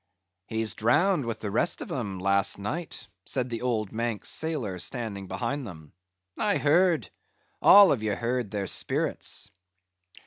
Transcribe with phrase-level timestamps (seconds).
[0.47, 5.27] "He's drowned with the rest on 'em, last night," said the old Manx sailor standing
[5.27, 5.93] behind them;
[6.39, 7.11] "I heard;
[7.61, 9.51] all of ye heard their spirits."